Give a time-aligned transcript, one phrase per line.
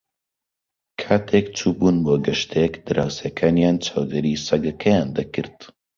[1.01, 5.57] کاتێک چوو بوون بۆ گەشتێک، دراوسێکانیان چاودێریی سەگەکەیان دەکرد.